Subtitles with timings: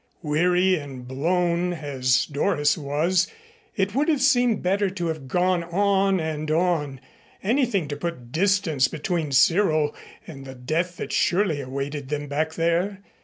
[0.23, 3.27] Weary and blown as Doris was,
[3.75, 6.99] it would have seemed better to have gone on and on
[7.43, 9.93] anything to put distance between Cyril
[10.25, 13.03] and the death that surely awaited them back there.